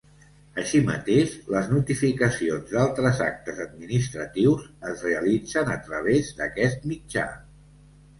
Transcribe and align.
Així 0.61 0.79
mateix, 0.85 1.33
les 1.55 1.67
notificacions 1.73 2.71
d'altres 2.77 3.21
actes 3.25 3.61
administratius 3.65 4.63
es 4.93 5.05
realitzen 5.09 5.71
a 5.75 5.77
través 5.89 6.33
d'aquest 6.41 6.89
mitjà. 6.95 7.27